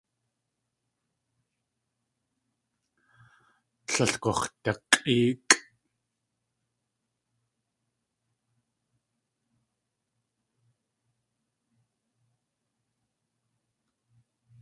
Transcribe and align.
Tlél 3.89 4.13
gux̲dak̲ʼéekʼ. 4.23 5.51